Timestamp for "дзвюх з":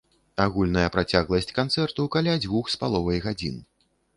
2.43-2.81